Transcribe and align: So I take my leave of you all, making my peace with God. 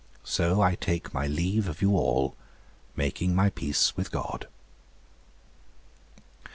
So 0.23 0.63
I 0.63 0.73
take 0.73 1.13
my 1.13 1.27
leave 1.27 1.67
of 1.67 1.79
you 1.83 1.95
all, 1.95 2.35
making 2.95 3.35
my 3.35 3.51
peace 3.51 3.95
with 3.95 4.09
God. 4.11 4.47